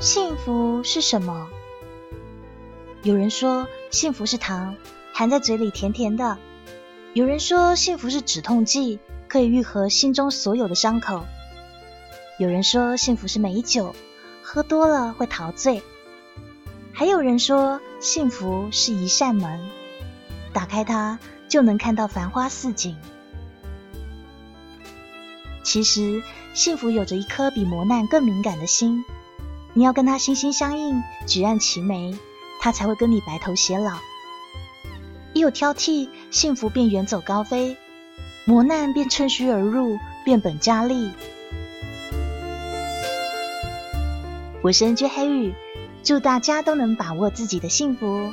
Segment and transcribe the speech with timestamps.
[0.00, 1.48] 幸福是什么？
[3.02, 4.76] 有人说幸福是糖，
[5.12, 6.36] 含在嘴里甜甜的；
[7.14, 11.24] 有人说幸福是止痛剂，可以愈合心中所有的伤口；
[12.38, 13.92] 有人说幸福是美酒，
[14.40, 15.82] 喝多了会陶醉；
[16.92, 19.68] 还有人说幸福是一扇门，
[20.52, 21.18] 打开它
[21.48, 22.96] 就能看到繁花似锦。
[25.64, 26.22] 其实，
[26.54, 29.04] 幸福有着一颗比磨难更敏感的心。
[29.78, 32.12] 你要跟他心心相印，举案齐眉，
[32.60, 33.92] 他才会跟你白头偕老。
[35.34, 37.76] 一有挑剔，幸福便远走高飞；
[38.44, 41.12] 磨难便趁虚而入，变本加厉。
[44.62, 45.54] 我是 N J 黑羽，
[46.02, 48.32] 祝大家都能把握自己的幸福。